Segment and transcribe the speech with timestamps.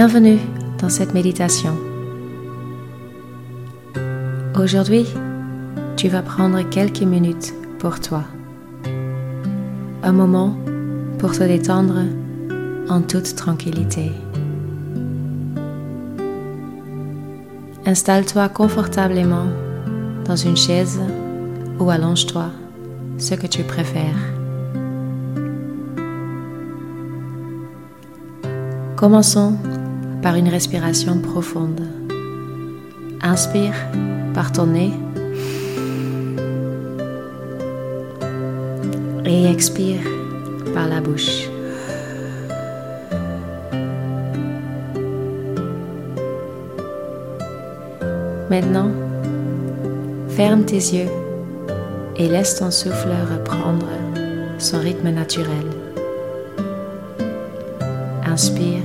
[0.00, 0.38] Bienvenue
[0.80, 1.76] dans cette méditation.
[4.56, 5.04] Aujourd'hui,
[5.96, 8.22] tu vas prendre quelques minutes pour toi.
[10.04, 10.56] Un moment
[11.18, 12.04] pour te détendre
[12.88, 14.12] en toute tranquillité.
[17.84, 19.46] Installe-toi confortablement
[20.24, 21.00] dans une chaise
[21.80, 22.52] ou allonge-toi,
[23.18, 24.14] ce que tu préfères.
[28.94, 29.56] Commençons
[30.22, 31.80] par une respiration profonde.
[33.22, 33.74] Inspire
[34.34, 34.92] par ton nez
[39.24, 40.00] et expire
[40.74, 41.48] par la bouche.
[48.50, 48.90] Maintenant,
[50.30, 51.10] ferme tes yeux
[52.16, 53.86] et laisse ton souffle reprendre
[54.58, 55.66] son rythme naturel.
[58.24, 58.82] Inspire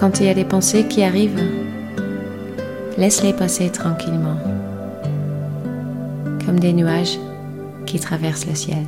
[0.00, 1.44] Quand il y a des pensées qui arrivent,
[2.96, 4.38] laisse-les passer tranquillement,
[6.46, 7.18] comme des nuages
[7.84, 8.86] qui traversent le ciel.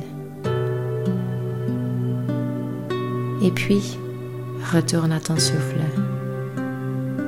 [3.43, 3.99] Et puis,
[4.73, 5.81] retourne à ton souffle.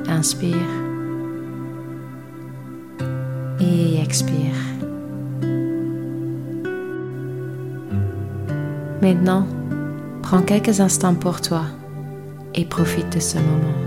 [0.08, 0.56] Inspire
[3.60, 4.56] et expire.
[9.00, 9.46] Maintenant,
[10.22, 11.66] prends quelques instants pour toi
[12.56, 13.85] et profite de ce moment.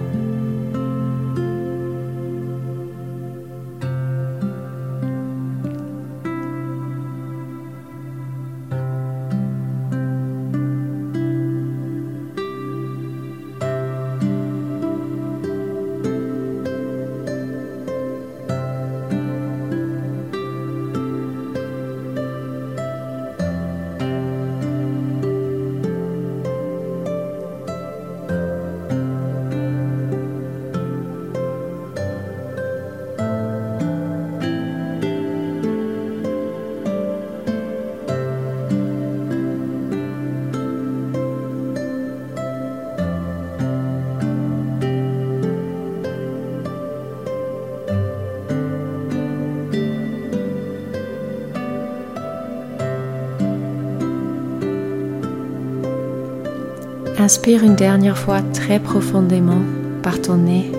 [57.21, 59.61] Inspire une dernière fois très profondément
[60.01, 60.71] par ton nez.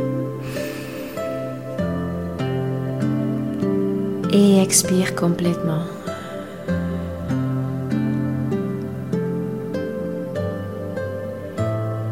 [4.32, 5.82] Et expire complètement.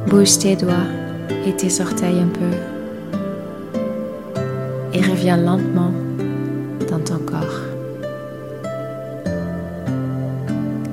[0.08, 0.74] Bouge tes doigts
[1.46, 2.54] et tes orteils un peu.
[4.92, 5.92] Et reviens lentement
[6.90, 7.62] dans ton corps.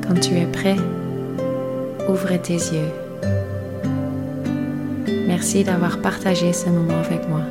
[0.07, 0.77] Quand tu es prêt,
[2.07, 3.04] ouvre tes yeux.
[5.37, 7.41] Merci d'avoir partagé ce moment avec moi.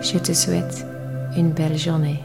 [0.00, 0.86] Je te souhaite
[1.36, 2.20] une belle journée.